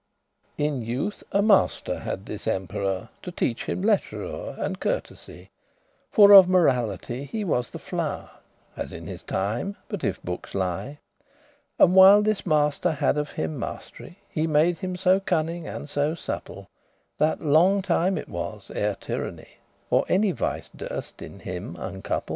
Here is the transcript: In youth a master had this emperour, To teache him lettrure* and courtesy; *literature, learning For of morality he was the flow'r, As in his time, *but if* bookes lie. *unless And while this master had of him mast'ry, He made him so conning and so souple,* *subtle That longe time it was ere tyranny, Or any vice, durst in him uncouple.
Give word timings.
In 0.57 0.81
youth 0.81 1.21
a 1.31 1.43
master 1.43 1.99
had 1.99 2.25
this 2.25 2.47
emperour, 2.47 3.09
To 3.21 3.31
teache 3.31 3.65
him 3.65 3.83
lettrure* 3.83 4.55
and 4.57 4.79
courtesy; 4.79 5.51
*literature, 5.51 5.51
learning 5.61 6.09
For 6.09 6.31
of 6.33 6.47
morality 6.49 7.25
he 7.25 7.43
was 7.43 7.69
the 7.69 7.77
flow'r, 7.77 8.31
As 8.75 8.91
in 8.91 9.05
his 9.05 9.21
time, 9.21 9.77
*but 9.89 10.03
if* 10.03 10.19
bookes 10.23 10.55
lie. 10.55 10.97
*unless 10.97 10.99
And 11.77 11.95
while 11.95 12.23
this 12.23 12.47
master 12.47 12.93
had 12.93 13.15
of 13.19 13.29
him 13.33 13.59
mast'ry, 13.59 14.17
He 14.27 14.47
made 14.47 14.79
him 14.79 14.95
so 14.95 15.19
conning 15.19 15.67
and 15.67 15.87
so 15.87 16.13
souple,* 16.15 16.65
*subtle 16.65 16.69
That 17.19 17.41
longe 17.41 17.85
time 17.85 18.17
it 18.17 18.27
was 18.27 18.71
ere 18.73 18.95
tyranny, 18.99 19.57
Or 19.91 20.05
any 20.09 20.31
vice, 20.31 20.71
durst 20.75 21.21
in 21.21 21.41
him 21.41 21.75
uncouple. 21.75 22.29